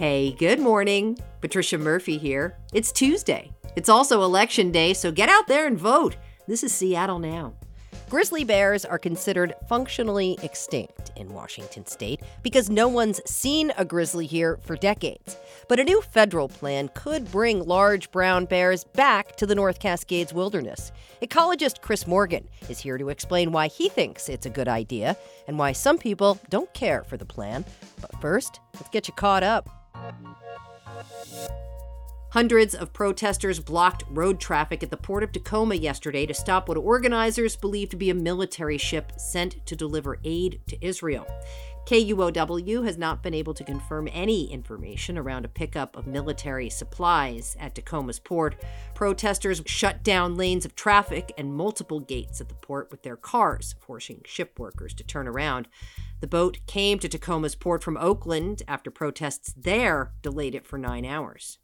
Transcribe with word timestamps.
Hey, 0.00 0.32
good 0.32 0.58
morning. 0.58 1.18
Patricia 1.42 1.76
Murphy 1.76 2.16
here. 2.16 2.56
It's 2.72 2.90
Tuesday. 2.90 3.52
It's 3.76 3.90
also 3.90 4.22
election 4.22 4.72
day, 4.72 4.94
so 4.94 5.12
get 5.12 5.28
out 5.28 5.46
there 5.46 5.66
and 5.66 5.78
vote. 5.78 6.16
This 6.48 6.64
is 6.64 6.72
Seattle 6.72 7.18
Now. 7.18 7.52
Grizzly 8.08 8.42
bears 8.42 8.86
are 8.86 8.98
considered 8.98 9.52
functionally 9.68 10.38
extinct 10.42 11.12
in 11.16 11.34
Washington 11.34 11.84
state 11.84 12.22
because 12.42 12.70
no 12.70 12.88
one's 12.88 13.20
seen 13.30 13.74
a 13.76 13.84
grizzly 13.84 14.24
here 14.24 14.56
for 14.64 14.74
decades. 14.74 15.36
But 15.68 15.78
a 15.78 15.84
new 15.84 16.00
federal 16.00 16.48
plan 16.48 16.88
could 16.94 17.30
bring 17.30 17.66
large 17.66 18.10
brown 18.10 18.46
bears 18.46 18.84
back 18.84 19.36
to 19.36 19.44
the 19.44 19.54
North 19.54 19.80
Cascades 19.80 20.32
wilderness. 20.32 20.92
Ecologist 21.20 21.82
Chris 21.82 22.06
Morgan 22.06 22.48
is 22.70 22.78
here 22.78 22.96
to 22.96 23.10
explain 23.10 23.52
why 23.52 23.66
he 23.68 23.90
thinks 23.90 24.30
it's 24.30 24.46
a 24.46 24.50
good 24.50 24.66
idea 24.66 25.14
and 25.46 25.58
why 25.58 25.72
some 25.72 25.98
people 25.98 26.38
don't 26.48 26.72
care 26.72 27.04
for 27.04 27.18
the 27.18 27.26
plan. 27.26 27.66
But 28.00 28.18
first, 28.22 28.60
let's 28.76 28.88
get 28.88 29.06
you 29.06 29.12
caught 29.12 29.42
up. 29.42 29.68
Hundreds 32.30 32.76
of 32.76 32.92
protesters 32.92 33.58
blocked 33.58 34.04
road 34.08 34.38
traffic 34.38 34.84
at 34.84 34.90
the 34.90 34.96
port 34.96 35.24
of 35.24 35.32
Tacoma 35.32 35.74
yesterday 35.74 36.26
to 36.26 36.34
stop 36.34 36.68
what 36.68 36.76
organizers 36.76 37.56
believe 37.56 37.88
to 37.88 37.96
be 37.96 38.08
a 38.08 38.14
military 38.14 38.78
ship 38.78 39.12
sent 39.16 39.66
to 39.66 39.74
deliver 39.74 40.16
aid 40.22 40.60
to 40.68 40.78
Israel. 40.80 41.26
KUOW 41.86 42.84
has 42.84 42.96
not 42.96 43.20
been 43.20 43.34
able 43.34 43.52
to 43.54 43.64
confirm 43.64 44.08
any 44.12 44.52
information 44.52 45.18
around 45.18 45.44
a 45.44 45.48
pickup 45.48 45.96
of 45.96 46.06
military 46.06 46.70
supplies 46.70 47.56
at 47.58 47.74
Tacoma's 47.74 48.20
port. 48.20 48.54
Protesters 48.94 49.60
shut 49.66 50.04
down 50.04 50.36
lanes 50.36 50.64
of 50.64 50.76
traffic 50.76 51.32
and 51.36 51.52
multiple 51.52 51.98
gates 51.98 52.40
at 52.40 52.48
the 52.48 52.54
port 52.54 52.92
with 52.92 53.02
their 53.02 53.16
cars, 53.16 53.74
forcing 53.80 54.20
ship 54.24 54.56
workers 54.56 54.94
to 54.94 55.02
turn 55.02 55.26
around. 55.26 55.66
The 56.20 56.26
boat 56.26 56.58
came 56.66 56.98
to 56.98 57.08
Tacoma's 57.08 57.54
port 57.54 57.82
from 57.82 57.96
Oakland 57.96 58.62
after 58.68 58.90
protests 58.90 59.54
there 59.56 60.12
delayed 60.22 60.54
it 60.54 60.66
for 60.66 60.78
nine 60.78 61.06
hours. 61.06 61.58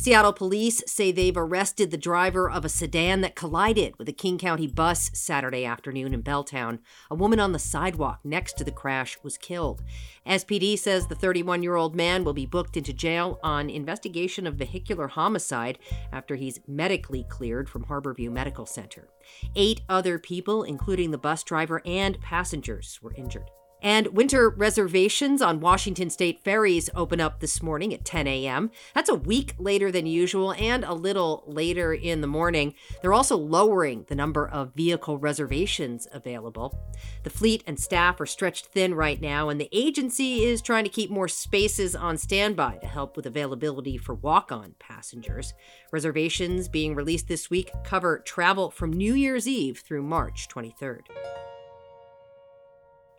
Seattle 0.00 0.32
police 0.32 0.82
say 0.86 1.12
they've 1.12 1.36
arrested 1.36 1.90
the 1.90 1.98
driver 1.98 2.50
of 2.50 2.64
a 2.64 2.70
sedan 2.70 3.20
that 3.20 3.36
collided 3.36 3.98
with 3.98 4.08
a 4.08 4.14
King 4.14 4.38
County 4.38 4.66
bus 4.66 5.10
Saturday 5.12 5.66
afternoon 5.66 6.14
in 6.14 6.22
Belltown. 6.22 6.78
A 7.10 7.14
woman 7.14 7.38
on 7.38 7.52
the 7.52 7.58
sidewalk 7.58 8.18
next 8.24 8.54
to 8.54 8.64
the 8.64 8.72
crash 8.72 9.18
was 9.22 9.36
killed. 9.36 9.82
SPD 10.26 10.78
says 10.78 11.06
the 11.06 11.14
31 11.14 11.62
year 11.62 11.76
old 11.76 11.94
man 11.94 12.24
will 12.24 12.32
be 12.32 12.46
booked 12.46 12.78
into 12.78 12.94
jail 12.94 13.38
on 13.42 13.68
investigation 13.68 14.46
of 14.46 14.54
vehicular 14.54 15.08
homicide 15.08 15.78
after 16.10 16.34
he's 16.34 16.60
medically 16.66 17.24
cleared 17.28 17.68
from 17.68 17.84
Harborview 17.84 18.32
Medical 18.32 18.64
Center. 18.64 19.06
Eight 19.54 19.82
other 19.86 20.18
people, 20.18 20.62
including 20.62 21.10
the 21.10 21.18
bus 21.18 21.42
driver 21.42 21.82
and 21.84 22.18
passengers, 22.22 22.98
were 23.02 23.14
injured. 23.14 23.50
And 23.82 24.08
winter 24.08 24.50
reservations 24.50 25.40
on 25.40 25.60
Washington 25.60 26.10
State 26.10 26.44
ferries 26.44 26.90
open 26.94 27.20
up 27.20 27.40
this 27.40 27.62
morning 27.62 27.94
at 27.94 28.04
10 28.04 28.26
a.m. 28.26 28.70
That's 28.94 29.08
a 29.08 29.14
week 29.14 29.54
later 29.58 29.90
than 29.90 30.06
usual 30.06 30.52
and 30.52 30.84
a 30.84 30.92
little 30.92 31.44
later 31.46 31.94
in 31.94 32.20
the 32.20 32.26
morning. 32.26 32.74
They're 33.00 33.12
also 33.12 33.36
lowering 33.36 34.04
the 34.08 34.14
number 34.14 34.46
of 34.46 34.74
vehicle 34.74 35.18
reservations 35.18 36.06
available. 36.12 36.78
The 37.22 37.30
fleet 37.30 37.64
and 37.66 37.78
staff 37.78 38.20
are 38.20 38.26
stretched 38.26 38.66
thin 38.66 38.94
right 38.94 39.20
now, 39.20 39.48
and 39.48 39.60
the 39.60 39.68
agency 39.72 40.44
is 40.44 40.60
trying 40.60 40.84
to 40.84 40.90
keep 40.90 41.10
more 41.10 41.28
spaces 41.28 41.96
on 41.96 42.18
standby 42.18 42.78
to 42.78 42.86
help 42.86 43.16
with 43.16 43.26
availability 43.26 43.96
for 43.96 44.14
walk 44.14 44.52
on 44.52 44.74
passengers. 44.78 45.54
Reservations 45.90 46.68
being 46.68 46.94
released 46.94 47.28
this 47.28 47.50
week 47.50 47.70
cover 47.84 48.18
travel 48.18 48.70
from 48.70 48.92
New 48.92 49.14
Year's 49.14 49.48
Eve 49.48 49.78
through 49.78 50.02
March 50.02 50.48
23rd. 50.48 51.02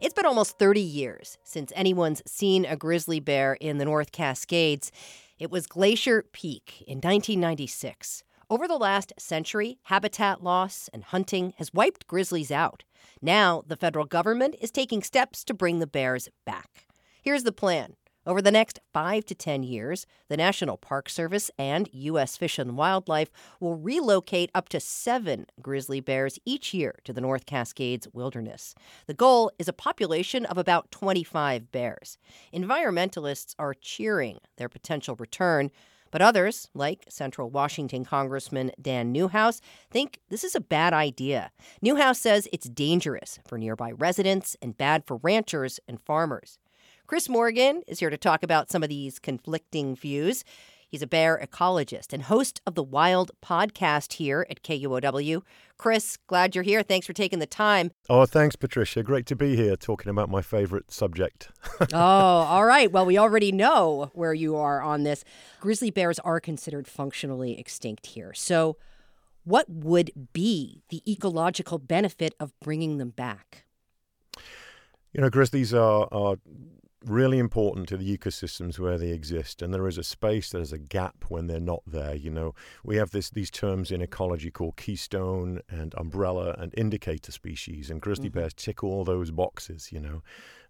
It's 0.02 0.16
been 0.16 0.26
almost 0.26 0.58
30 0.58 0.82
years 0.82 1.38
since 1.44 1.72
anyone's 1.76 2.24
seen 2.26 2.66
a 2.66 2.76
grizzly 2.76 3.20
bear 3.20 3.54
in 3.62 3.78
the 3.78 3.86
North 3.86 4.12
Cascades. 4.12 4.92
It 5.38 5.52
was 5.52 5.68
Glacier 5.68 6.24
Peak 6.34 6.84
in 6.88 6.98
1996. 6.98 8.24
Over 8.50 8.68
the 8.68 8.78
last 8.78 9.14
century, 9.20 9.78
habitat 9.84 10.42
loss 10.42 10.90
and 10.92 11.04
hunting 11.04 11.54
has 11.58 11.72
wiped 11.72 12.08
grizzlies 12.08 12.50
out. 12.50 12.84
Now, 13.22 13.62
the 13.68 13.76
federal 13.76 14.06
government 14.06 14.56
is 14.60 14.72
taking 14.72 15.04
steps 15.04 15.44
to 15.44 15.54
bring 15.54 15.78
the 15.78 15.86
bears 15.86 16.30
back. 16.48 16.88
Here's 17.22 17.44
the 17.44 17.52
plan 17.52 17.94
over 18.26 18.42
the 18.42 18.52
next 18.52 18.80
five 18.94 19.26
to 19.26 19.36
10 19.36 19.64
years, 19.64 20.06
the 20.28 20.38
National 20.38 20.78
Park 20.78 21.10
Service 21.10 21.50
and 21.58 21.90
U.S. 21.92 22.38
Fish 22.38 22.60
and 22.60 22.78
Wildlife 22.78 23.32
will 23.60 23.76
relocate 23.76 24.52
up 24.54 24.70
to 24.70 24.80
seven 24.80 25.48
grizzly 25.62 26.00
bears 26.00 26.38
each 26.46 26.74
year 26.74 26.96
to 27.04 27.14
the 27.14 27.22
North 27.22 27.46
Cascades 27.46 28.08
wilderness. 28.14 28.76
The 29.08 29.14
goal 29.14 29.52
is 29.58 29.68
a 29.68 29.74
population 29.74 30.46
of 30.46 30.58
about 30.58 30.92
25 30.92 31.72
bears. 31.72 32.18
Environmentalists 32.54 33.56
are 33.58 33.74
cheering 33.74 34.40
their 34.58 34.70
potential 34.70 35.16
return. 35.16 35.72
But 36.12 36.22
others, 36.22 36.68
like 36.74 37.06
Central 37.08 37.50
Washington 37.50 38.04
Congressman 38.04 38.72
Dan 38.80 39.14
Newhouse, 39.14 39.62
think 39.90 40.20
this 40.30 40.44
is 40.44 40.56
a 40.56 40.62
bad 40.62 40.94
idea. 40.94 41.52
Newhouse 41.82 42.20
says 42.20 42.50
it's 42.52 42.68
dangerous 42.68 43.40
for 43.48 43.58
nearby 43.58 43.94
residents 43.94 44.58
and 44.62 44.78
bad 44.78 45.06
for 45.08 45.22
ranchers 45.24 45.80
and 45.88 46.02
farmers. 46.02 46.60
Chris 47.12 47.28
Morgan 47.28 47.82
is 47.88 48.00
here 48.00 48.10
to 48.10 48.16
talk 48.16 48.42
about 48.42 48.72
some 48.72 48.84
of 48.84 48.88
these 48.88 49.20
conflicting 49.20 49.98
views. 49.98 50.46
He's 50.88 51.02
a 51.02 51.08
bear 51.08 51.38
ecologist 51.44 52.14
and 52.14 52.24
host 52.24 52.62
of 52.66 52.74
the 52.74 52.84
Wild 52.84 53.32
podcast 53.44 54.14
here 54.14 54.48
at 54.50 54.64
KUOW. 54.64 55.42
Chris, 55.78 56.16
glad 56.28 56.56
you're 56.56 56.64
here. 56.64 56.84
Thanks 56.84 57.06
for 57.06 57.12
taking 57.12 57.40
the 57.40 57.46
time. 57.46 57.92
Oh, 58.10 58.26
thanks, 58.26 58.56
Patricia. 58.56 59.04
Great 59.04 59.26
to 59.26 59.36
be 59.36 59.58
here 59.58 59.76
talking 59.76 60.10
about 60.10 60.30
my 60.30 60.42
favorite 60.42 60.90
subject. 60.90 61.50
oh, 61.92 61.98
all 61.98 62.64
right. 62.64 62.90
Well, 62.90 63.06
we 63.06 63.18
already 63.18 63.52
know 63.52 64.10
where 64.14 64.34
you 64.34 64.56
are 64.56 64.82
on 64.82 65.04
this. 65.04 65.26
Grizzly 65.60 65.92
bears 65.92 66.18
are 66.20 66.40
considered 66.40 66.88
functionally 66.88 67.60
extinct 67.60 68.06
here. 68.06 68.34
So, 68.34 68.78
what 69.44 69.70
would 69.70 70.12
be 70.32 70.82
the 70.88 71.04
ecological 71.06 71.78
benefit 71.78 72.36
of 72.40 72.58
bringing 72.62 73.00
them 73.00 73.10
back? 73.10 73.66
You 75.12 75.20
know, 75.20 75.30
grizzlies 75.30 75.74
are, 75.74 76.08
are 76.10 76.38
really 77.06 77.40
important 77.40 77.88
to 77.90 77.98
the 77.98 78.16
ecosystems 78.18 78.78
where 78.78 78.98
they 78.98 79.10
exist 79.10 79.62
and 79.62 79.74
there 79.74 79.88
is 79.88 79.98
a 79.98 80.04
space 80.04 80.52
there's 80.52 80.72
a 80.72 80.78
gap 80.78 81.26
when 81.30 81.48
they're 81.48 81.60
not 81.60 81.82
there 81.88 82.14
you 82.14 82.30
know. 82.30 82.54
We 82.84 82.98
have 82.98 83.10
this 83.12 83.30
these 83.32 83.50
terms 83.50 83.92
in 83.92 84.02
ecology 84.02 84.52
called 84.52 84.78
keystone 84.78 85.62
and 85.70 85.96
umbrella 85.98 86.56
and 86.60 86.74
indicator 86.78 87.32
species 87.32 87.90
and 87.90 88.02
grizzly 88.02 88.30
mm-hmm. 88.30 88.40
bears 88.40 88.54
tick 88.54 88.84
all 88.84 89.04
those 89.04 89.32
boxes 89.32 89.92
you 89.92 90.00
know. 90.00 90.22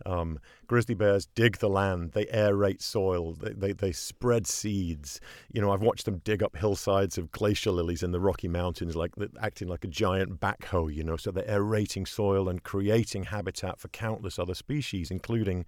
Um, 0.06 0.40
grizzly 0.68 0.96
bears 0.96 1.25
dig 1.25 1.58
the 1.58 1.70
land 1.70 2.14
they 2.14 2.25
aerate 2.28 2.81
soil 2.81 3.34
they, 3.34 3.52
they, 3.52 3.74
they 3.74 3.91
spread 3.91 4.47
seeds. 4.47 5.20
You 5.52 5.62
know 5.62 5.72
i've 5.72 5.81
watched 5.81 6.06
them 6.06 6.22
dig 6.24 6.41
up 6.41 6.56
hillsides 6.56 7.18
of 7.18 7.31
glacier 7.31 7.72
lilies 7.72 8.03
in 8.03 8.12
the 8.12 8.22
rocky 8.22 8.47
mountains 8.47 8.96
like 8.96 9.12
acting 9.41 9.68
like 9.68 9.84
a 9.84 9.90
giant 9.90 10.40
backhoe 10.40 10.94
you 10.94 11.03
know. 11.03 11.18
So 11.18 11.31
they're 11.31 11.50
aerating 11.50 12.06
soil 12.06 12.47
and 12.47 12.64
creating 12.64 13.24
habitat 13.24 13.81
for 13.81 13.90
countless 13.90 14.40
other 14.40 14.56
species 14.56 15.12
including 15.12 15.66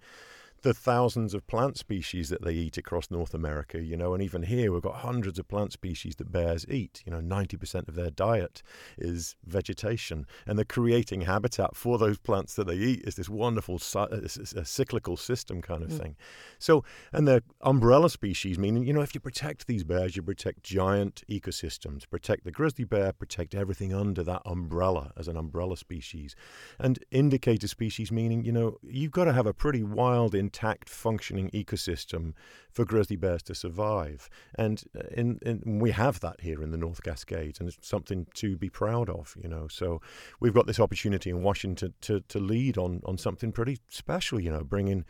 the 0.64 0.74
thousands 0.74 1.34
of 1.34 1.46
plant 1.46 1.76
species 1.76 2.30
that 2.30 2.42
they 2.42 2.54
eat 2.54 2.78
across 2.78 3.10
North 3.10 3.34
America, 3.34 3.80
you 3.80 3.96
know, 3.96 4.14
and 4.14 4.22
even 4.22 4.42
here 4.42 4.72
we've 4.72 4.82
got 4.82 4.96
hundreds 4.96 5.38
of 5.38 5.46
plant 5.46 5.72
species 5.72 6.16
that 6.16 6.32
bears 6.32 6.66
eat. 6.68 7.02
You 7.06 7.12
know, 7.12 7.20
90% 7.20 7.86
of 7.86 7.94
their 7.94 8.10
diet 8.10 8.62
is 8.98 9.36
vegetation, 9.44 10.26
and 10.46 10.58
they're 10.58 10.64
creating 10.64 11.20
habitat 11.20 11.76
for 11.76 11.98
those 11.98 12.18
plants 12.18 12.54
that 12.54 12.66
they 12.66 12.76
eat. 12.76 13.02
It's 13.04 13.16
this 13.16 13.28
wonderful 13.28 13.76
a 13.76 14.64
cyclical 14.64 15.16
system 15.18 15.60
kind 15.60 15.82
of 15.82 15.90
mm. 15.90 15.98
thing. 15.98 16.16
So, 16.58 16.82
and 17.12 17.28
the 17.28 17.42
umbrella 17.60 18.08
species, 18.08 18.58
meaning, 18.58 18.84
you 18.84 18.94
know, 18.94 19.02
if 19.02 19.14
you 19.14 19.20
protect 19.20 19.66
these 19.66 19.84
bears, 19.84 20.16
you 20.16 20.22
protect 20.22 20.62
giant 20.62 21.22
ecosystems, 21.30 22.08
protect 22.08 22.44
the 22.44 22.50
grizzly 22.50 22.84
bear, 22.84 23.12
protect 23.12 23.54
everything 23.54 23.92
under 23.92 24.22
that 24.24 24.40
umbrella 24.46 25.12
as 25.16 25.28
an 25.28 25.36
umbrella 25.36 25.76
species. 25.76 26.34
And 26.78 26.98
indicator 27.10 27.68
species, 27.68 28.10
meaning, 28.10 28.44
you 28.44 28.52
know, 28.52 28.78
you've 28.82 29.12
got 29.12 29.24
to 29.24 29.34
have 29.34 29.46
a 29.46 29.52
pretty 29.52 29.82
wild, 29.82 30.34
intact, 30.54 30.88
functioning 30.88 31.50
ecosystem 31.50 32.32
for 32.70 32.84
grizzly 32.84 33.16
bears 33.16 33.42
to 33.42 33.54
survive. 33.54 34.28
And 34.54 34.82
uh, 34.96 35.08
in, 35.10 35.38
in, 35.42 35.80
we 35.80 35.90
have 35.90 36.20
that 36.20 36.40
here 36.40 36.62
in 36.62 36.70
the 36.70 36.76
North 36.76 37.02
Cascades, 37.02 37.58
and 37.58 37.68
it's 37.68 37.78
something 37.86 38.26
to 38.34 38.56
be 38.56 38.68
proud 38.68 39.10
of, 39.10 39.36
you 39.42 39.48
know. 39.48 39.66
So 39.68 40.00
we've 40.40 40.54
got 40.54 40.66
this 40.66 40.80
opportunity 40.80 41.30
in 41.30 41.42
Washington 41.42 41.94
to, 42.02 42.20
to 42.20 42.38
lead 42.38 42.78
on, 42.78 43.00
on 43.04 43.18
something 43.18 43.50
pretty 43.50 43.78
special, 43.88 44.40
you 44.40 44.52
know, 44.52 44.62
bringing 44.62 45.04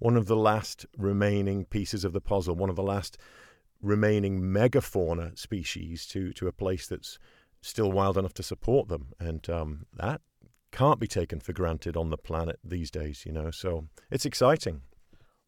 one 0.00 0.16
of 0.16 0.26
the 0.26 0.36
last 0.36 0.86
remaining 0.96 1.64
pieces 1.64 2.04
of 2.04 2.12
the 2.12 2.20
puzzle, 2.20 2.56
one 2.56 2.70
of 2.70 2.76
the 2.76 2.82
last 2.82 3.18
remaining 3.80 4.40
megafauna 4.40 5.38
species 5.38 6.06
to, 6.06 6.32
to 6.32 6.48
a 6.48 6.52
place 6.52 6.88
that's 6.88 7.18
still 7.60 7.92
wild 7.92 8.18
enough 8.18 8.34
to 8.34 8.42
support 8.42 8.88
them. 8.88 9.12
And 9.20 9.48
um, 9.48 9.86
that 9.94 10.20
can't 10.72 11.00
be 11.00 11.06
taken 11.06 11.40
for 11.40 11.52
granted 11.52 11.96
on 11.96 12.10
the 12.10 12.18
planet 12.18 12.58
these 12.64 12.90
days, 12.90 13.24
you 13.26 13.32
know. 13.32 13.50
So 13.50 13.86
it's 14.10 14.24
exciting. 14.24 14.82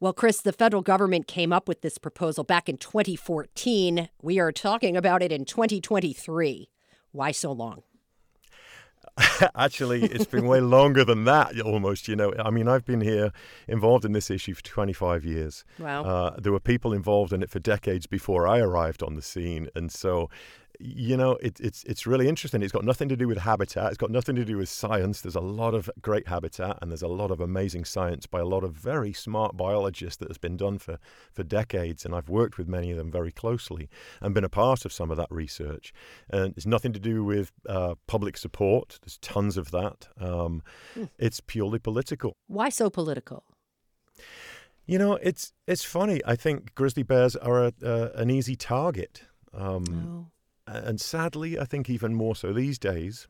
Well, 0.00 0.14
Chris, 0.14 0.40
the 0.40 0.52
federal 0.52 0.82
government 0.82 1.26
came 1.26 1.52
up 1.52 1.68
with 1.68 1.82
this 1.82 1.98
proposal 1.98 2.42
back 2.42 2.70
in 2.70 2.78
2014. 2.78 4.08
We 4.22 4.38
are 4.38 4.50
talking 4.50 4.96
about 4.96 5.22
it 5.22 5.30
in 5.30 5.44
2023. 5.44 6.70
Why 7.12 7.32
so 7.32 7.52
long? 7.52 7.82
Actually, 9.54 10.04
it's 10.04 10.26
been 10.26 10.46
way 10.46 10.60
longer 10.60 11.04
than 11.04 11.24
that, 11.24 11.60
almost. 11.60 12.08
You 12.08 12.16
know, 12.16 12.32
I 12.38 12.50
mean, 12.50 12.68
I've 12.68 12.84
been 12.84 13.00
here 13.00 13.32
involved 13.68 14.04
in 14.04 14.12
this 14.12 14.30
issue 14.30 14.54
for 14.54 14.62
25 14.62 15.24
years. 15.24 15.64
Wow. 15.78 16.04
Uh, 16.04 16.36
there 16.40 16.52
were 16.52 16.60
people 16.60 16.92
involved 16.92 17.32
in 17.32 17.42
it 17.42 17.50
for 17.50 17.58
decades 17.58 18.06
before 18.06 18.46
I 18.46 18.60
arrived 18.60 19.02
on 19.02 19.14
the 19.14 19.22
scene, 19.22 19.68
and 19.74 19.90
so 19.90 20.30
you 20.82 21.16
know, 21.16 21.32
it, 21.42 21.60
it's 21.60 21.84
it's 21.84 22.06
really 22.06 22.26
interesting. 22.26 22.62
It's 22.62 22.72
got 22.72 22.84
nothing 22.84 23.08
to 23.10 23.16
do 23.16 23.28
with 23.28 23.38
habitat. 23.38 23.88
It's 23.88 23.98
got 23.98 24.10
nothing 24.10 24.34
to 24.36 24.44
do 24.44 24.56
with 24.56 24.68
science. 24.68 25.20
There's 25.20 25.36
a 25.36 25.40
lot 25.40 25.74
of 25.74 25.90
great 26.00 26.28
habitat, 26.28 26.78
and 26.80 26.90
there's 26.90 27.02
a 27.02 27.08
lot 27.08 27.30
of 27.30 27.40
amazing 27.40 27.84
science 27.84 28.26
by 28.26 28.40
a 28.40 28.46
lot 28.46 28.64
of 28.64 28.72
very 28.72 29.12
smart 29.12 29.56
biologists 29.56 30.16
that 30.18 30.28
has 30.28 30.38
been 30.38 30.56
done 30.56 30.78
for 30.78 30.98
for 31.32 31.42
decades. 31.42 32.04
And 32.04 32.14
I've 32.14 32.30
worked 32.30 32.56
with 32.56 32.66
many 32.66 32.90
of 32.90 32.96
them 32.96 33.10
very 33.10 33.30
closely 33.30 33.90
and 34.22 34.34
been 34.34 34.44
a 34.44 34.48
part 34.48 34.86
of 34.86 34.92
some 34.92 35.10
of 35.10 35.18
that 35.18 35.30
research. 35.30 35.92
And 36.30 36.54
it's 36.56 36.66
nothing 36.66 36.94
to 36.94 37.00
do 37.00 37.24
with 37.24 37.52
uh, 37.68 37.96
public 38.06 38.38
support. 38.38 38.98
There's 39.02 39.18
tons 39.18 39.58
of 39.58 39.70
that. 39.72 40.08
Um, 40.18 40.62
hmm. 40.94 41.04
It's 41.18 41.40
purely 41.40 41.78
political. 41.78 42.36
Why 42.46 42.70
so 42.70 42.88
political? 42.88 43.44
You 44.86 44.98
know, 44.98 45.18
it's 45.22 45.52
it's 45.66 45.84
funny. 45.84 46.22
I 46.24 46.36
think 46.36 46.74
grizzly 46.74 47.02
bears 47.02 47.36
are 47.36 47.66
a, 47.66 47.72
uh, 47.84 48.08
an 48.14 48.30
easy 48.30 48.56
target. 48.56 49.24
Um, 49.52 49.84
oh 49.92 50.39
and 50.72 51.00
sadly, 51.00 51.58
I 51.58 51.64
think 51.64 51.90
even 51.90 52.14
more 52.14 52.36
so 52.36 52.52
these 52.52 52.78
days, 52.78 53.28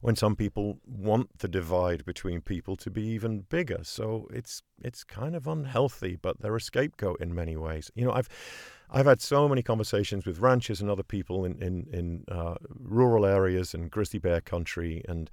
when 0.00 0.16
some 0.16 0.36
people 0.36 0.80
want 0.84 1.38
the 1.38 1.48
divide 1.48 2.04
between 2.04 2.42
people 2.42 2.76
to 2.76 2.90
be 2.90 3.02
even 3.02 3.40
bigger. 3.48 3.80
So 3.84 4.28
it's 4.30 4.62
it's 4.82 5.02
kind 5.02 5.34
of 5.34 5.46
unhealthy, 5.46 6.18
but 6.20 6.40
they're 6.40 6.56
a 6.56 6.60
scapegoat 6.60 7.22
in 7.22 7.34
many 7.34 7.56
ways. 7.56 7.90
You 7.94 8.04
know, 8.04 8.12
I've 8.12 8.28
I've 8.90 9.06
had 9.06 9.20
so 9.20 9.48
many 9.48 9.62
conversations 9.62 10.26
with 10.26 10.38
ranchers 10.38 10.80
and 10.80 10.90
other 10.90 11.02
people 11.02 11.44
in 11.44 11.60
in, 11.62 11.86
in 11.92 12.24
uh, 12.28 12.56
rural 12.68 13.26
areas 13.26 13.74
and 13.74 13.90
grizzly 13.90 14.18
bear 14.18 14.40
country, 14.40 15.02
and 15.08 15.30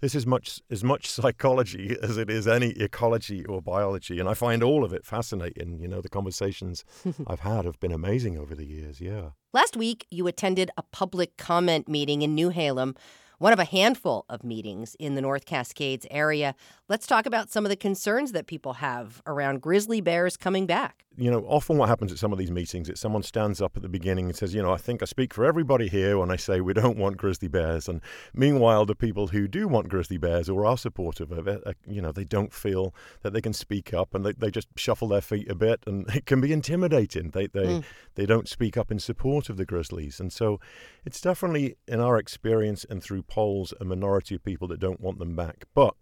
this 0.00 0.14
is 0.14 0.26
much 0.26 0.60
as 0.70 0.84
much 0.84 1.08
psychology 1.08 1.96
as 2.02 2.16
it 2.16 2.28
is 2.28 2.46
any 2.46 2.70
ecology 2.70 3.44
or 3.46 3.62
biology, 3.62 4.20
and 4.20 4.28
I 4.28 4.34
find 4.34 4.62
all 4.62 4.84
of 4.84 4.92
it 4.92 5.04
fascinating. 5.04 5.78
You 5.80 5.88
know, 5.88 6.00
the 6.00 6.08
conversations 6.08 6.84
I've 7.26 7.40
had 7.40 7.64
have 7.64 7.80
been 7.80 7.92
amazing 7.92 8.38
over 8.38 8.54
the 8.54 8.66
years. 8.66 9.00
Yeah. 9.00 9.30
Last 9.52 9.76
week, 9.76 10.06
you 10.10 10.26
attended 10.26 10.70
a 10.76 10.82
public 10.82 11.36
comment 11.36 11.88
meeting 11.88 12.22
in 12.22 12.36
Newhalem 12.36 12.96
one 13.38 13.52
of 13.52 13.58
a 13.58 13.64
handful 13.64 14.24
of 14.28 14.44
meetings 14.44 14.94
in 14.98 15.14
the 15.14 15.20
North 15.20 15.44
Cascades 15.44 16.06
area. 16.10 16.54
Let's 16.88 17.06
talk 17.06 17.26
about 17.26 17.50
some 17.50 17.66
of 17.66 17.68
the 17.68 17.76
concerns 17.76 18.32
that 18.32 18.46
people 18.46 18.74
have 18.74 19.20
around 19.26 19.60
grizzly 19.60 20.00
bears 20.00 20.36
coming 20.36 20.66
back. 20.66 21.03
You 21.16 21.30
know, 21.30 21.44
often 21.46 21.78
what 21.78 21.88
happens 21.88 22.10
at 22.10 22.18
some 22.18 22.32
of 22.32 22.38
these 22.38 22.50
meetings 22.50 22.88
is 22.88 22.98
someone 22.98 23.22
stands 23.22 23.62
up 23.62 23.76
at 23.76 23.82
the 23.82 23.88
beginning 23.88 24.26
and 24.26 24.36
says, 24.36 24.54
you 24.54 24.62
know, 24.62 24.72
I 24.72 24.76
think 24.76 25.02
I 25.02 25.04
speak 25.04 25.32
for 25.32 25.44
everybody 25.44 25.88
here 25.88 26.18
when 26.18 26.30
I 26.30 26.36
say 26.36 26.60
we 26.60 26.74
don't 26.74 26.98
want 26.98 27.16
grizzly 27.16 27.48
bears. 27.48 27.88
And 27.88 28.00
meanwhile, 28.34 28.84
the 28.84 28.96
people 28.96 29.28
who 29.28 29.46
do 29.46 29.68
want 29.68 29.88
grizzly 29.88 30.18
bears 30.18 30.48
or 30.48 30.66
are 30.66 30.76
supportive 30.76 31.30
of 31.30 31.46
it, 31.46 31.62
you 31.86 32.02
know, 32.02 32.12
they 32.12 32.24
don't 32.24 32.52
feel 32.52 32.94
that 33.22 33.32
they 33.32 33.40
can 33.40 33.52
speak 33.52 33.94
up 33.94 34.14
and 34.14 34.26
they, 34.26 34.32
they 34.32 34.50
just 34.50 34.68
shuffle 34.76 35.08
their 35.08 35.20
feet 35.20 35.50
a 35.50 35.54
bit 35.54 35.84
and 35.86 36.08
it 36.14 36.26
can 36.26 36.40
be 36.40 36.52
intimidating. 36.52 37.30
They, 37.30 37.46
they, 37.46 37.66
mm. 37.66 37.84
they 38.14 38.26
don't 38.26 38.48
speak 38.48 38.76
up 38.76 38.90
in 38.90 38.98
support 38.98 39.48
of 39.48 39.56
the 39.56 39.64
grizzlies. 39.64 40.20
And 40.20 40.32
so 40.32 40.58
it's 41.04 41.20
definitely, 41.20 41.76
in 41.86 42.00
our 42.00 42.18
experience 42.18 42.84
and 42.88 43.02
through 43.02 43.22
polls, 43.22 43.72
a 43.80 43.84
minority 43.84 44.34
of 44.34 44.44
people 44.44 44.68
that 44.68 44.80
don't 44.80 45.00
want 45.00 45.18
them 45.18 45.36
back. 45.36 45.64
But 45.74 45.94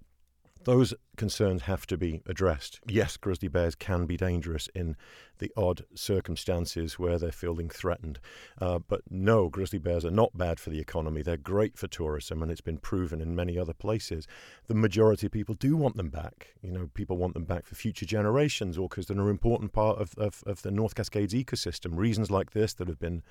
those 0.64 0.94
concerns 1.16 1.62
have 1.62 1.86
to 1.86 1.96
be 1.96 2.22
addressed. 2.26 2.80
Yes, 2.88 3.16
grizzly 3.16 3.48
bears 3.48 3.74
can 3.74 4.06
be 4.06 4.16
dangerous 4.16 4.68
in 4.74 4.96
the 5.38 5.52
odd 5.56 5.84
circumstances 5.94 6.98
where 6.98 7.18
they're 7.18 7.32
feeling 7.32 7.68
threatened. 7.68 8.18
Uh, 8.60 8.78
but 8.78 9.02
no, 9.10 9.48
grizzly 9.48 9.78
bears 9.78 10.04
are 10.04 10.10
not 10.10 10.36
bad 10.36 10.58
for 10.58 10.70
the 10.70 10.80
economy. 10.80 11.20
They're 11.22 11.36
great 11.36 11.76
for 11.76 11.88
tourism, 11.88 12.42
and 12.42 12.50
it's 12.50 12.60
been 12.60 12.78
proven 12.78 13.20
in 13.20 13.34
many 13.34 13.58
other 13.58 13.72
places. 13.72 14.26
The 14.68 14.74
majority 14.74 15.26
of 15.26 15.32
people 15.32 15.54
do 15.54 15.76
want 15.76 15.96
them 15.96 16.08
back. 16.08 16.54
You 16.62 16.72
know, 16.72 16.90
people 16.94 17.16
want 17.16 17.34
them 17.34 17.44
back 17.44 17.66
for 17.66 17.74
future 17.74 18.06
generations 18.06 18.78
or 18.78 18.88
because 18.88 19.06
they're 19.06 19.20
an 19.20 19.28
important 19.28 19.72
part 19.72 19.98
of, 19.98 20.14
of, 20.16 20.42
of 20.46 20.62
the 20.62 20.70
North 20.70 20.94
Cascades 20.94 21.34
ecosystem. 21.34 21.96
Reasons 21.96 22.30
like 22.30 22.52
this 22.52 22.72
that 22.74 22.88
have 22.88 23.00
been 23.00 23.22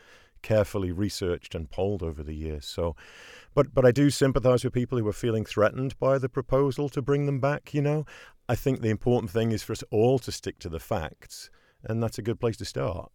carefully 0.42 0.92
researched 0.92 1.56
and 1.56 1.70
polled 1.70 2.04
over 2.04 2.24
the 2.24 2.34
years. 2.34 2.66
So, 2.66 2.96
but 3.54 3.74
but 3.74 3.86
I 3.86 3.92
do 3.92 4.10
sympathise 4.10 4.64
with 4.64 4.74
people 4.74 4.98
who 4.98 5.08
are 5.08 5.14
feeling 5.14 5.46
threatened 5.46 5.98
by 6.00 6.18
the 6.18 6.30
proposal 6.30 6.90
to 6.90 7.02
bring 7.02 7.21
them 7.26 7.40
back. 7.40 7.74
You 7.74 7.82
know, 7.82 8.06
I 8.48 8.56
think 8.56 8.82
the 8.82 8.90
important 8.90 9.32
thing 9.32 9.52
is 9.52 9.64
for 9.64 9.74
us 9.74 9.84
all 9.92 10.20
to 10.20 10.32
stick 10.32 10.60
to 10.60 10.70
the 10.70 10.80
facts, 10.80 11.50
and 11.84 12.02
that's 12.02 12.18
a 12.18 12.22
good 12.22 12.40
place 12.40 12.58
to 12.58 12.66
start. 12.66 13.12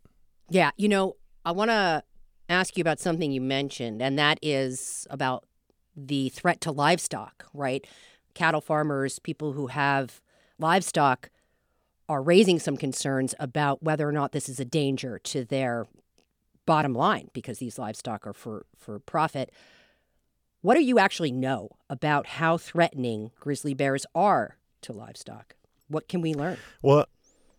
Yeah, 0.51 0.71
you 0.77 0.89
know, 0.89 1.17
I 1.45 1.53
want 1.53 1.71
to 1.71 2.03
ask 2.49 2.77
you 2.77 2.81
about 2.81 3.01
something 3.01 3.33
you 3.33 3.41
mentioned, 3.41 4.01
and 4.03 4.19
that 4.19 4.39
is 4.43 5.07
about 5.11 5.45
the 5.97 6.29
threat 6.31 6.61
to 6.63 6.73
livestock. 6.73 7.47
Right, 7.53 7.87
cattle 8.35 8.61
farmers, 8.61 9.19
people 9.19 9.53
who 9.53 9.69
have 9.69 10.21
livestock 10.59 11.31
are 12.09 12.23
raising 12.23 12.59
some 12.59 12.77
concerns 12.77 13.35
about 13.41 13.83
whether 13.83 14.09
or 14.09 14.13
not 14.13 14.33
this 14.33 14.49
is 14.49 14.61
a 14.61 14.65
danger 14.65 15.19
to 15.19 15.45
their 15.45 15.87
bottom 16.67 16.95
line 16.95 17.31
because 17.33 17.59
these 17.59 17.79
livestock 17.79 18.27
are 18.27 18.33
for, 18.33 18.67
for 18.77 18.99
profit. 18.99 19.51
What 20.67 20.75
do 20.75 20.83
you 20.83 20.99
actually 20.99 21.31
know 21.31 21.69
about 21.89 22.27
how 22.27 22.59
threatening 22.59 23.31
grizzly 23.39 23.73
bears 23.73 24.05
are 24.17 24.57
to 24.81 24.93
livestock? 24.93 25.55
What 25.87 26.09
can 26.09 26.21
we 26.21 26.35
learn? 26.35 26.57
Well, 26.83 27.07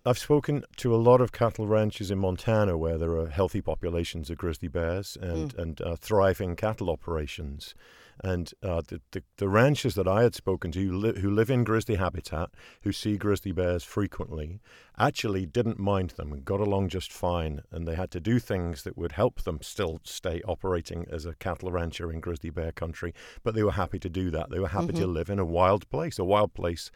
I've 0.06 0.18
spoken 0.18 0.66
to 0.76 0.94
a 0.94 0.98
lot 0.98 1.22
of 1.22 1.32
cattle 1.32 1.68
ranches 1.68 2.12
in 2.12 2.18
Montana 2.20 2.78
where 2.78 2.98
there 2.98 3.16
are 3.16 3.30
healthy 3.30 3.62
populations 3.62 4.30
of 4.30 4.38
grizzly 4.38 4.68
bears 4.68 5.18
and, 5.22 5.54
mm. 5.54 5.58
and 5.58 5.82
uh, 5.82 5.96
thriving 5.96 6.58
cattle 6.58 6.90
operations. 6.90 7.76
And 8.24 8.52
uh, 8.64 8.82
the, 8.88 9.02
the, 9.12 9.24
the, 9.38 9.48
ranchers 9.48 9.96
that 9.96 10.08
I 10.08 10.24
had 10.24 10.34
spoken 10.34 10.72
to 10.72 10.80
who, 10.80 10.98
li- 10.98 11.20
who 11.20 11.30
live 11.30 11.50
in 11.50 11.64
grizzly 11.64 11.96
habitat, 11.96 12.50
who 12.82 12.92
see 12.92 13.18
grizzly 13.18 13.52
bears 13.52 13.84
frequently, 13.84 14.60
actually 14.98 15.46
didn't 15.46 15.80
mind 15.80 16.12
them 16.12 16.34
and 16.34 16.44
got 16.44 16.60
along 16.60 16.90
just 16.90 17.12
fine. 17.14 17.62
And 17.72 17.88
they 17.88 17.96
had 17.96 18.12
to 18.12 18.20
do 18.20 18.40
things 18.40 18.84
that 18.84 18.98
would 18.98 19.14
help 19.14 19.44
them 19.44 19.60
still 19.62 20.00
stay 20.04 20.42
operating 20.48 21.06
as 21.12 21.26
a 21.26 21.36
cattle 21.36 21.72
rancher 21.72 22.12
in 22.12 22.20
grizzly 22.20 22.50
bear 22.50 22.72
country. 22.72 23.14
But 23.44 23.54
they 23.54 23.64
were 23.64 23.72
happy 23.72 24.00
to 24.00 24.10
do 24.10 24.32
that. 24.32 24.50
They 24.50 24.60
were 24.60 24.70
happy 24.70 24.88
mm-hmm. 24.88 25.02
to 25.02 25.08
live 25.08 25.30
in 25.30 25.40
a 25.40 25.46
wild 25.46 25.90
place, 25.90 26.18
a 26.18 26.26
wild 26.26 26.54
place 26.54 26.92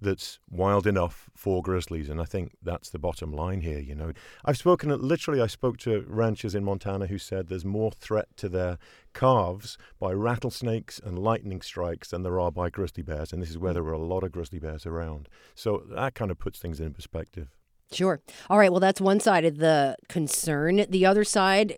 that's 0.00 0.38
wild 0.50 0.86
enough 0.86 1.30
for 1.36 1.62
grizzlies, 1.62 2.08
and 2.08 2.20
I 2.20 2.24
think 2.24 2.56
that's 2.62 2.90
the 2.90 2.98
bottom 2.98 3.32
line 3.32 3.60
here. 3.60 3.78
You 3.78 3.94
know, 3.94 4.12
I've 4.44 4.58
spoken 4.58 4.90
literally. 5.00 5.40
I 5.40 5.46
spoke 5.46 5.76
to 5.78 6.04
ranchers 6.08 6.54
in 6.54 6.64
Montana 6.64 7.06
who 7.06 7.18
said 7.18 7.48
there's 7.48 7.64
more 7.64 7.92
threat 7.92 8.28
to 8.38 8.48
their 8.48 8.78
calves 9.14 9.78
by 10.00 10.12
rattlesnakes 10.12 11.00
and 11.02 11.18
lightning 11.18 11.62
strikes 11.62 12.10
than 12.10 12.22
there 12.22 12.40
are 12.40 12.50
by 12.50 12.70
grizzly 12.70 13.02
bears, 13.02 13.32
and 13.32 13.40
this 13.40 13.50
is 13.50 13.58
where 13.58 13.72
there 13.72 13.84
were 13.84 13.92
a 13.92 13.98
lot 13.98 14.24
of 14.24 14.32
grizzly 14.32 14.58
bears 14.58 14.86
around. 14.86 15.28
So 15.54 15.82
that 15.90 16.14
kind 16.14 16.30
of 16.30 16.38
puts 16.38 16.58
things 16.58 16.80
in 16.80 16.92
perspective. 16.94 17.48
Sure. 17.92 18.20
All 18.48 18.58
right. 18.58 18.70
Well, 18.70 18.80
that's 18.80 19.00
one 19.00 19.20
side 19.20 19.44
of 19.44 19.58
the 19.58 19.96
concern. 20.08 20.86
The 20.88 21.06
other 21.06 21.24
side 21.24 21.76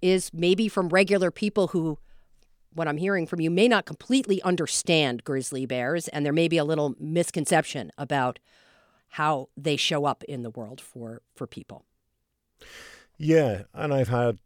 is 0.00 0.30
maybe 0.32 0.68
from 0.68 0.88
regular 0.88 1.30
people 1.30 1.68
who 1.68 1.98
what 2.74 2.88
I'm 2.88 2.96
hearing 2.96 3.26
from 3.26 3.40
you 3.40 3.50
may 3.50 3.68
not 3.68 3.84
completely 3.84 4.42
understand 4.42 5.24
grizzly 5.24 5.66
bears, 5.66 6.08
and 6.08 6.24
there 6.24 6.32
may 6.32 6.48
be 6.48 6.58
a 6.58 6.64
little 6.64 6.94
misconception 6.98 7.90
about 7.98 8.38
how 9.10 9.48
they 9.56 9.76
show 9.76 10.06
up 10.06 10.24
in 10.24 10.42
the 10.42 10.50
world 10.50 10.80
for, 10.80 11.20
for 11.34 11.46
people. 11.46 11.84
Yeah, 13.18 13.62
and 13.74 13.92
I've 13.92 14.08
had 14.08 14.38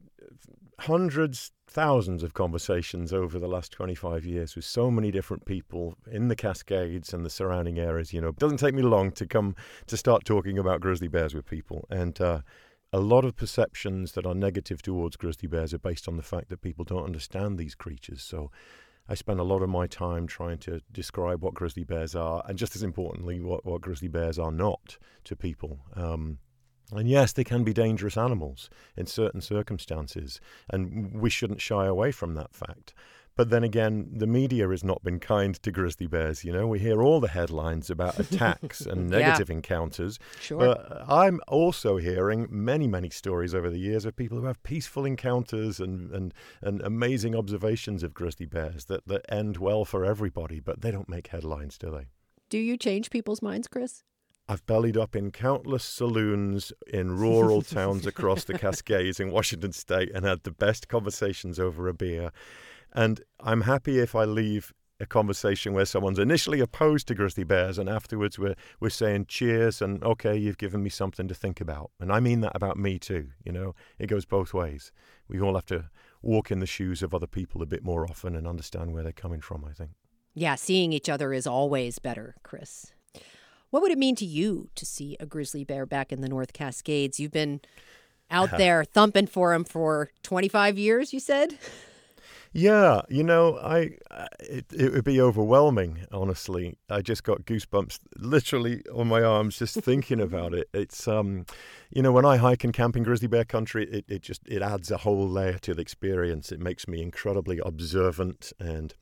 hundreds, 0.80 1.52
thousands 1.68 2.22
of 2.22 2.34
conversations 2.34 3.12
over 3.12 3.38
the 3.38 3.48
last 3.48 3.72
25 3.72 4.24
years 4.24 4.56
with 4.56 4.64
so 4.64 4.90
many 4.90 5.10
different 5.10 5.44
people 5.44 5.96
in 6.10 6.28
the 6.28 6.36
Cascades 6.36 7.14
and 7.14 7.24
the 7.24 7.30
surrounding 7.30 7.78
areas. 7.78 8.12
You 8.12 8.20
know, 8.20 8.28
it 8.28 8.38
doesn't 8.38 8.58
take 8.58 8.74
me 8.74 8.82
long 8.82 9.12
to 9.12 9.26
come 9.26 9.54
to 9.86 9.96
start 9.96 10.24
talking 10.24 10.58
about 10.58 10.80
grizzly 10.80 11.08
bears 11.08 11.34
with 11.34 11.46
people. 11.46 11.86
And 11.90 12.20
uh, 12.20 12.40
a 12.92 13.00
lot 13.00 13.24
of 13.24 13.36
perceptions 13.36 14.12
that 14.12 14.26
are 14.26 14.34
negative 14.34 14.80
towards 14.80 15.16
grizzly 15.16 15.48
bears 15.48 15.74
are 15.74 15.78
based 15.78 16.08
on 16.08 16.16
the 16.16 16.22
fact 16.22 16.48
that 16.48 16.62
people 16.62 16.84
don't 16.84 17.04
understand 17.04 17.58
these 17.58 17.74
creatures. 17.74 18.22
So 18.22 18.50
I 19.08 19.14
spend 19.14 19.40
a 19.40 19.44
lot 19.44 19.62
of 19.62 19.68
my 19.68 19.86
time 19.86 20.26
trying 20.26 20.58
to 20.58 20.80
describe 20.92 21.42
what 21.42 21.54
grizzly 21.54 21.84
bears 21.84 22.14
are, 22.14 22.42
and 22.48 22.58
just 22.58 22.74
as 22.74 22.82
importantly, 22.82 23.40
what, 23.40 23.64
what 23.64 23.80
grizzly 23.80 24.08
bears 24.08 24.38
are 24.38 24.52
not 24.52 24.98
to 25.24 25.36
people. 25.36 25.80
Um, 25.94 26.38
and 26.92 27.08
yes, 27.08 27.32
they 27.32 27.44
can 27.44 27.64
be 27.64 27.72
dangerous 27.72 28.16
animals 28.16 28.70
in 28.96 29.06
certain 29.06 29.40
circumstances, 29.40 30.40
and 30.70 31.12
we 31.20 31.30
shouldn't 31.30 31.60
shy 31.60 31.86
away 31.86 32.12
from 32.12 32.34
that 32.34 32.54
fact. 32.54 32.94
But 33.36 33.50
then 33.50 33.62
again, 33.62 34.08
the 34.12 34.26
media 34.26 34.68
has 34.70 34.82
not 34.82 35.04
been 35.04 35.20
kind 35.20 35.54
to 35.62 35.70
grizzly 35.70 36.06
bears. 36.06 36.42
You 36.42 36.52
know, 36.52 36.66
we 36.66 36.78
hear 36.78 37.02
all 37.02 37.20
the 37.20 37.28
headlines 37.28 37.90
about 37.90 38.18
attacks 38.18 38.80
and 38.80 39.10
negative 39.10 39.50
yeah. 39.50 39.56
encounters. 39.56 40.18
Sure. 40.40 40.58
But 40.58 41.04
I'm 41.06 41.40
also 41.46 41.98
hearing 41.98 42.46
many, 42.50 42.86
many 42.88 43.10
stories 43.10 43.54
over 43.54 43.68
the 43.68 43.78
years 43.78 44.06
of 44.06 44.16
people 44.16 44.38
who 44.38 44.46
have 44.46 44.62
peaceful 44.62 45.04
encounters 45.04 45.78
and, 45.80 46.10
and, 46.10 46.34
and 46.62 46.80
amazing 46.80 47.36
observations 47.36 48.02
of 48.02 48.14
grizzly 48.14 48.46
bears 48.46 48.86
that, 48.86 49.06
that 49.06 49.26
end 49.28 49.58
well 49.58 49.84
for 49.84 50.04
everybody, 50.04 50.58
but 50.58 50.80
they 50.80 50.90
don't 50.90 51.08
make 51.08 51.28
headlines, 51.28 51.76
do 51.76 51.90
they? 51.90 52.06
Do 52.48 52.58
you 52.58 52.78
change 52.78 53.10
people's 53.10 53.42
minds, 53.42 53.68
Chris? 53.68 54.02
I've 54.48 54.64
bellied 54.64 54.96
up 54.96 55.16
in 55.16 55.32
countless 55.32 55.84
saloons 55.84 56.72
in 56.86 57.18
rural 57.18 57.62
towns 57.62 58.06
across 58.06 58.44
the 58.44 58.56
Cascades 58.58 59.18
in 59.18 59.32
Washington 59.32 59.72
state 59.72 60.10
and 60.14 60.24
had 60.24 60.44
the 60.44 60.52
best 60.52 60.88
conversations 60.88 61.58
over 61.58 61.88
a 61.88 61.94
beer 61.94 62.30
And 62.96 63.20
I'm 63.40 63.60
happy 63.60 63.98
if 63.98 64.14
I 64.14 64.24
leave 64.24 64.72
a 64.98 65.06
conversation 65.06 65.74
where 65.74 65.84
someone's 65.84 66.18
initially 66.18 66.60
opposed 66.60 67.06
to 67.06 67.14
grizzly 67.14 67.44
bears 67.44 67.76
and 67.76 67.86
afterwards 67.86 68.38
we're 68.38 68.54
we're 68.80 68.88
saying 68.88 69.26
cheers 69.28 69.82
and 69.82 70.02
okay 70.02 70.34
you've 70.34 70.56
given 70.56 70.82
me 70.82 70.88
something 70.88 71.28
to 71.28 71.34
think 71.34 71.60
about. 71.60 71.90
And 72.00 72.10
i 72.10 72.18
mean 72.18 72.40
that 72.40 72.52
about 72.54 72.78
me 72.78 72.98
too 72.98 73.28
you 73.44 73.52
know? 73.52 73.74
It 73.98 74.06
goes 74.06 74.24
both 74.24 74.54
ways. 74.54 74.92
We 75.28 75.38
all 75.38 75.54
have 75.54 75.66
to 75.66 75.90
walk 76.22 76.50
in 76.50 76.60
the 76.60 76.66
shoes 76.66 77.02
of 77.02 77.14
other 77.14 77.26
people 77.26 77.62
a 77.62 77.66
bit 77.66 77.84
more 77.84 78.06
often 78.08 78.34
and 78.34 78.46
understand 78.46 78.94
where 78.94 79.02
they're 79.02 79.12
coming 79.12 79.42
from 79.42 79.66
i 79.66 79.72
think. 79.72 79.90
Yeah 80.32 80.54
seeing 80.54 80.94
each 80.94 81.10
other 81.10 81.34
is 81.34 81.46
always 81.46 81.98
better 81.98 82.36
chris. 82.42 82.92
What 83.68 83.82
would 83.82 83.92
it 83.92 83.98
mean 83.98 84.16
to 84.16 84.24
you 84.24 84.70
to 84.76 84.86
see 84.86 85.18
a 85.20 85.26
grizzly 85.26 85.64
bear 85.64 85.84
back 85.84 86.12
in 86.12 86.22
the 86.22 86.28
north 86.28 86.54
cascades? 86.54 87.20
You've 87.20 87.32
been 87.32 87.60
out 88.30 88.50
there 88.56 88.82
thumping 88.84 89.26
for 89.26 89.52
him 89.52 89.64
for 89.64 90.10
25 90.22 90.78
years 90.78 91.12
you 91.12 91.20
said 91.20 91.58
Yeah, 92.56 93.02
you 93.10 93.22
know, 93.22 93.58
I 93.58 93.98
it, 94.40 94.64
it 94.72 94.90
would 94.94 95.04
be 95.04 95.20
overwhelming. 95.20 96.06
Honestly, 96.10 96.78
I 96.88 97.02
just 97.02 97.22
got 97.22 97.44
goosebumps 97.44 97.98
literally 98.16 98.82
on 98.94 99.08
my 99.08 99.20
arms 99.22 99.58
just 99.58 99.74
thinking 99.74 100.22
about 100.22 100.54
it. 100.54 100.70
It's 100.72 101.06
um, 101.06 101.44
you 101.90 102.00
know, 102.00 102.12
when 102.12 102.24
I 102.24 102.38
hike 102.38 102.64
and 102.64 102.72
camp 102.72 102.96
in 102.96 103.02
grizzly 103.02 103.28
bear 103.28 103.44
country, 103.44 103.86
it, 103.92 104.06
it 104.08 104.22
just 104.22 104.40
it 104.48 104.62
adds 104.62 104.90
a 104.90 104.96
whole 104.96 105.28
layer 105.28 105.58
to 105.58 105.74
the 105.74 105.82
experience. 105.82 106.50
It 106.50 106.58
makes 106.58 106.88
me 106.88 107.02
incredibly 107.02 107.58
observant 107.62 108.54
and 108.58 108.94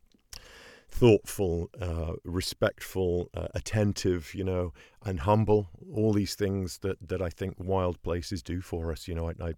thoughtful, 0.88 1.70
uh, 1.80 2.14
respectful, 2.24 3.30
uh, 3.34 3.46
attentive, 3.54 4.34
you 4.34 4.42
know, 4.42 4.72
and 5.04 5.20
humble. 5.20 5.68
All 5.94 6.12
these 6.12 6.34
things 6.34 6.78
that, 6.78 6.96
that 7.06 7.22
I 7.22 7.28
think 7.28 7.54
wild 7.58 8.02
places 8.02 8.42
do 8.42 8.60
for 8.60 8.90
us. 8.90 9.06
You 9.06 9.14
know, 9.14 9.30
I, 9.30 9.54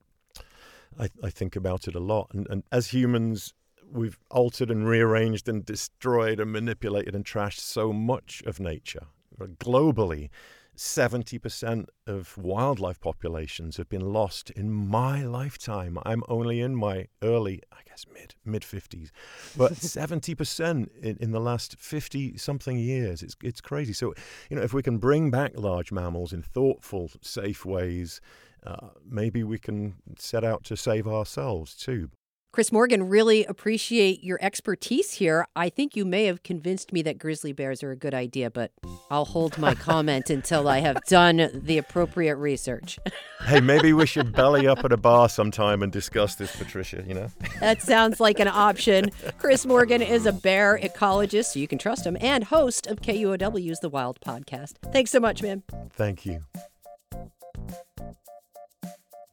I, 0.99 1.09
I 1.23 1.31
think 1.31 1.57
about 1.57 1.89
it 1.89 1.95
a 1.95 2.01
lot. 2.01 2.29
And, 2.35 2.47
and 2.51 2.63
as 2.71 2.89
humans, 2.89 3.55
we've 3.91 4.19
altered 4.31 4.71
and 4.71 4.87
rearranged 4.87 5.49
and 5.49 5.65
destroyed 5.65 6.41
and 6.41 6.53
manipulated 6.53 7.15
and 7.15 7.25
trashed 7.25 7.61
so 7.61 7.93
much 7.93 8.43
of 8.47 8.61
nature. 8.61 9.07
Globally, 9.39 10.31
70% 10.77 11.87
of 12.07 12.37
wildlife 12.37 13.01
populations 13.01 13.79
have 13.79 13.89
been 13.89 14.13
lost 14.13 14.51
in 14.51 14.71
my 14.71 15.25
lifetime. 15.25 15.99
I'm 16.05 16.23
only 16.29 16.61
in 16.61 16.77
my 16.77 17.07
early, 17.23 17.63
I 17.73 17.79
guess, 17.87 18.05
mid 18.13 18.35
mid 18.45 18.63
50s, 18.63 19.11
but 19.57 19.73
70% 19.75 20.89
in, 21.03 21.17
in 21.19 21.31
the 21.33 21.41
last 21.41 21.79
50 21.79 22.37
something 22.37 22.79
years. 22.79 23.23
It's, 23.23 23.37
it's 23.43 23.61
crazy. 23.61 23.93
So, 23.93 24.15
you 24.51 24.57
know, 24.57 24.63
if 24.63 24.75
we 24.75 24.83
can 24.83 24.99
bring 24.99 25.31
back 25.31 25.53
large 25.55 25.93
mammals 25.93 26.33
in 26.33 26.43
thoughtful, 26.43 27.11
safe 27.23 27.65
ways, 27.65 28.21
uh, 28.67 28.89
maybe 29.09 29.45
we 29.45 29.59
can 29.59 29.95
set 30.19 30.45
out 30.45 30.65
to 30.65 30.77
save 30.77 31.07
ourselves 31.07 31.75
too. 31.75 32.11
Chris 32.57 32.73
Morgan, 32.73 33.11
really 33.11 33.45
appreciate 33.45 34.25
your 34.25 34.39
expertise 34.41 35.13
here. 35.13 35.47
I 35.55 35.69
think 35.69 35.95
you 35.95 36.07
may 36.07 36.25
have 36.25 36.43
convinced 36.43 36.91
me 36.91 37.03
that 37.03 37.19
grizzly 37.19 37.53
bears 37.53 37.83
are 37.83 37.91
a 37.91 37.97
good 37.97 38.15
idea, 38.15 38.51
but 38.51 38.73
I'll 39.11 39.27
hold 39.27 39.59
my 39.59 39.75
comment 39.91 40.31
until 40.31 40.67
I 40.67 40.79
have 40.79 41.05
done 41.05 41.51
the 41.53 41.77
appropriate 41.77 42.37
research. 42.37 42.99
hey, 43.45 43.61
maybe 43.61 43.93
we 43.93 44.07
should 44.07 44.33
belly 44.33 44.67
up 44.67 44.87
at 44.87 44.91
a 44.91 44.97
bar 44.97 45.29
sometime 45.29 45.83
and 45.83 45.93
discuss 45.93 46.37
this, 46.37 46.57
Patricia, 46.57 47.05
you 47.07 47.13
know? 47.13 47.29
that 47.61 47.83
sounds 47.83 48.21
like 48.21 48.41
an 48.41 48.49
option. 48.49 49.11
Chris 49.37 49.67
Morgan 49.67 50.01
is 50.01 50.25
a 50.25 50.33
bear 50.33 50.81
ecologist, 50.83 51.53
so 51.53 51.59
you 51.59 51.69
can 51.69 51.77
trust 51.77 52.07
him, 52.07 52.17
and 52.23 52.45
host 52.45 52.87
of 52.87 53.03
KUOW's 53.03 53.81
The 53.81 53.91
Wild 53.91 54.19
Podcast. 54.23 54.77
Thanks 54.95 55.11
so 55.11 55.21
much, 55.21 55.43
man. 55.43 55.63
Thank 55.93 56.25
you. 56.25 56.41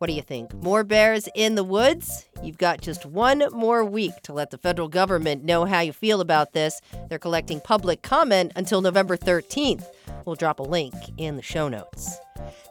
What 0.03 0.09
do 0.09 0.15
you 0.15 0.21
think? 0.21 0.53
More 0.55 0.83
bears 0.83 1.29
in 1.33 1.55
the 1.55 1.63
woods? 1.63 2.25
You've 2.43 2.57
got 2.57 2.81
just 2.81 3.05
one 3.05 3.45
more 3.53 3.85
week 3.85 4.11
to 4.23 4.33
let 4.33 4.51
the 4.51 4.57
federal 4.57 4.89
government 4.89 5.45
know 5.45 5.63
how 5.63 5.79
you 5.79 5.93
feel 5.93 6.19
about 6.19 6.51
this. 6.51 6.81
They're 7.07 7.17
collecting 7.17 7.61
public 7.61 8.01
comment 8.01 8.51
until 8.57 8.81
November 8.81 9.15
13th. 9.15 9.85
We'll 10.25 10.35
drop 10.35 10.59
a 10.59 10.63
link 10.63 10.93
in 11.17 11.35
the 11.35 11.41
show 11.41 11.69
notes. 11.69 12.17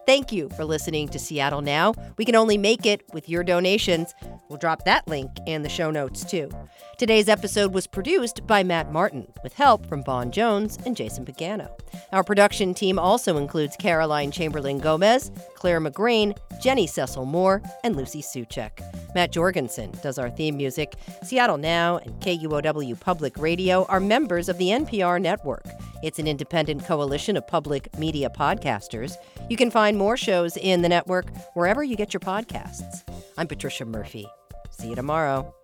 Thank 0.07 0.33
you 0.33 0.49
for 0.51 0.65
listening 0.65 1.09
to 1.09 1.19
Seattle 1.19 1.63
Now. 1.63 1.95
We 2.19 2.25
can 2.25 2.35
only 2.35 2.59
make 2.59 2.85
it 2.85 3.03
with 3.13 3.29
your 3.29 3.45
donations. 3.45 4.15
We'll 4.49 4.59
drop 4.59 4.85
that 4.85 5.07
link 5.07 5.31
in 5.47 5.63
the 5.63 5.69
show 5.69 5.91
notes 5.91 6.25
too. 6.25 6.51
Today's 6.99 7.29
episode 7.29 7.73
was 7.73 7.87
produced 7.87 8.47
by 8.47 8.63
Matt 8.63 8.93
Martin 8.93 9.27
with 9.43 9.53
help 9.55 9.87
from 9.87 10.05
Vaughn 10.05 10.31
Jones 10.31 10.79
and 10.85 10.97
Jason 10.97 11.25
Pagano. 11.25 11.71
Our 12.13 12.25
production 12.25 12.75
team 12.75 12.99
also 12.99 13.37
includes 13.37 13.77
Caroline 13.77 14.31
Chamberlain 14.31 14.79
Gomez, 14.79 15.31
Claire 15.55 15.81
McGrain, 15.81 16.37
Jenny 16.61 16.87
Cecil 16.87 17.25
Moore, 17.25 17.63
and 17.85 17.97
Lucy 17.97 18.23
Soucek. 18.23 18.81
Matt 19.15 19.33
Jorgensen 19.33 19.93
does 20.03 20.19
our 20.19 20.31
theme 20.31 20.57
music. 20.57 20.95
Seattle 21.23 21.59
Now 21.59 21.99
and 21.99 22.19
KUOW 22.21 22.99
Public 23.01 23.37
Radio 23.39 23.85
are 23.87 24.01
members 24.01 24.49
of 24.49 24.59
the 24.59 24.69
NPR 24.69 25.21
network. 25.21 25.65
It's 26.03 26.19
an 26.19 26.27
independent 26.27 26.85
coalition 26.85 27.37
of 27.37 27.47
public 27.47 27.97
media 27.99 28.31
podcasters. 28.31 29.17
You 29.49 29.57
can 29.57 29.71
find 29.71 29.97
more 29.97 30.17
shows 30.17 30.57
in 30.57 30.83
the 30.83 30.89
network 30.89 31.27
wherever 31.55 31.83
you 31.83 31.97
get 31.97 32.13
your 32.13 32.21
podcasts. 32.21 33.03
I'm 33.37 33.47
Patricia 33.47 33.85
Murphy. 33.85 34.27
See 34.71 34.89
you 34.89 34.95
tomorrow. 34.95 35.55